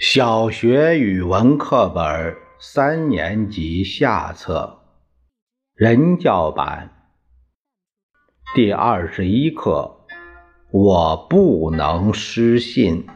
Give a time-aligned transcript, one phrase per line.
[0.00, 4.78] 小学语文课本三年级下册，
[5.74, 6.88] 人教版。
[8.54, 9.96] 第二十一课，
[10.70, 13.08] 我不能失信。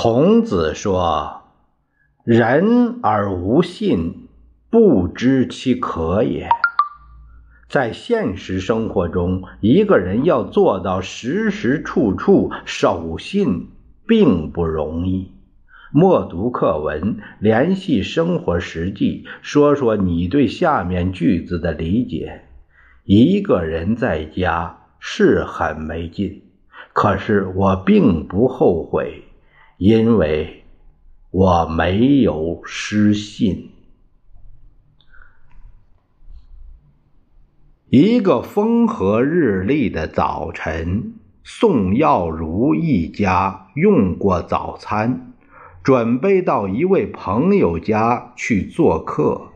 [0.00, 1.42] 孔子说
[2.22, 4.28] ：“人而无信，
[4.70, 6.48] 不知其可也。”
[7.68, 13.70] 在现实生活中，一个人要做到时时处处守信，
[14.06, 15.32] 并不容易。
[15.90, 22.42] 默读课文，联系生活实际，说说你对下面句子的理解：
[23.02, 26.44] 一个人在家是很没劲，
[26.92, 29.24] 可是我并不后悔。
[29.78, 30.64] 因为
[31.30, 33.70] 我没有失信。
[37.88, 45.32] 一个风和日丽的早晨，宋耀如一家用过早餐，
[45.84, 49.52] 准备到一位朋友家去做客。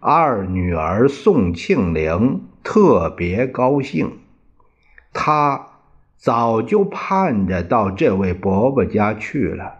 [0.00, 4.18] 二女儿宋庆龄特别高兴，
[5.12, 5.67] 她。
[6.18, 9.78] 早就盼着到这位伯伯家去了。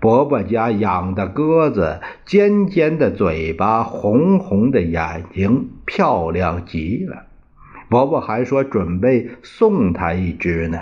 [0.00, 7.24] 伯伯家养的鸽子，尖尖的嘴巴，红红的眼睛，漂亮极了。
[7.88, 10.78] 伯伯还说准备送他一只呢。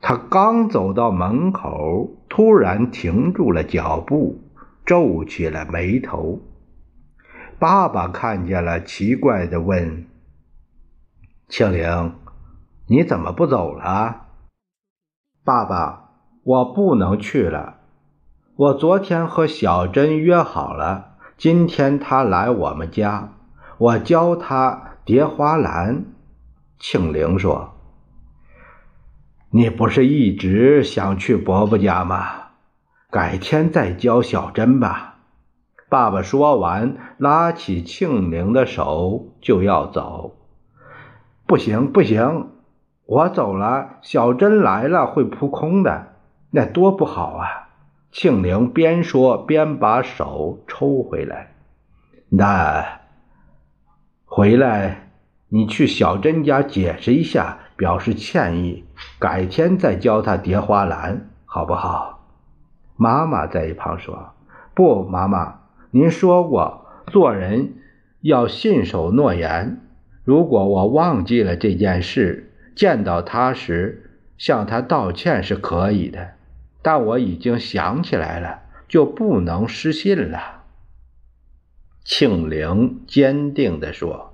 [0.00, 4.40] 他刚走到门口，突然停住了脚步，
[4.86, 6.40] 皱起了眉头。
[7.58, 10.06] 爸爸看见了，奇怪的问
[11.48, 12.14] ：“庆龄。”
[12.90, 14.28] 你怎么不走了，
[15.44, 16.08] 爸爸？
[16.42, 17.80] 我不能去了。
[18.56, 23.34] 我昨天和小珍约好了，今天她来我们家，
[23.76, 26.06] 我教她叠花篮。
[26.78, 27.74] 庆玲说
[29.52, 32.22] ：“你不是一直想去伯伯家吗？
[33.10, 35.16] 改天再教小珍吧。”
[35.90, 40.36] 爸爸说完，拉起庆玲的手就要走。
[41.46, 42.52] 不行，不行。
[43.08, 46.08] 我走了，小珍来了会扑空的，
[46.50, 47.70] 那多不好啊！
[48.12, 51.54] 庆龄边说边把手抽回来。
[52.28, 53.00] 那
[54.26, 55.08] 回来，
[55.48, 58.84] 你去小珍家解释一下，表示歉意，
[59.18, 62.28] 改天再教她叠花篮，好不好？
[62.98, 64.34] 妈妈在一旁说
[64.76, 65.60] ：“不，妈妈，
[65.92, 67.72] 您说过做人
[68.20, 69.80] 要信守诺言。
[70.24, 72.44] 如果我忘记了这件事。”
[72.78, 76.34] 见到他时，向他道歉是可以的，
[76.80, 80.62] 但我已经想起来了，就不能失信了。
[82.04, 84.32] 庆龄坚定地说：“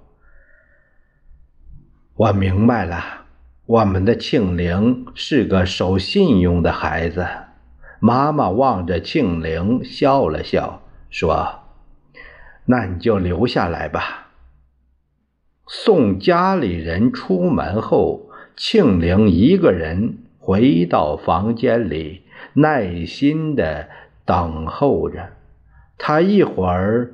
[2.12, 3.24] 我明白了，
[3.64, 7.26] 我们的庆龄是个守信用的孩子。”
[7.98, 11.60] 妈妈望着庆龄笑了笑，说
[12.66, 14.28] ：“那你就留下来吧。”
[15.66, 18.23] 送家里人出门后。
[18.56, 22.22] 庆龄一个人回到房间里，
[22.52, 23.88] 耐心的
[24.24, 25.30] 等候着。
[25.98, 27.12] 他一会儿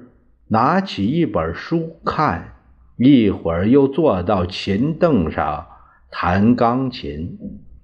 [0.49, 2.57] 拿起一本书看，
[2.97, 5.67] 一会儿又坐到琴凳上
[6.11, 7.39] 弹钢琴。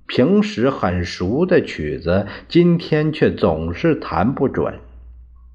[0.06, 4.75] 平时很熟的曲子，今天却总是弹不准。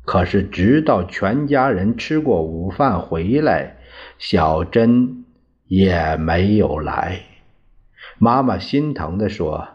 [0.04, 3.78] 可是，直到全家人吃过午饭回来，
[4.18, 5.24] 小珍
[5.68, 7.22] 也没有来。
[8.24, 9.68] 妈妈心疼地说：“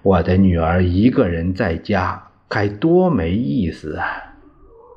[0.00, 4.06] 我的女儿一个人在家，该多没意思啊！”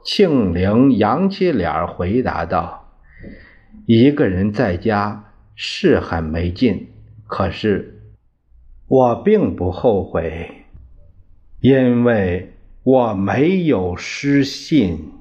[0.05, 2.89] 庆龄扬起脸回答道
[3.85, 5.25] ：“一个人在家
[5.55, 6.87] 是很没劲，
[7.27, 7.99] 可是
[8.87, 10.63] 我并不后悔，
[11.59, 15.11] 因为我没有失信。”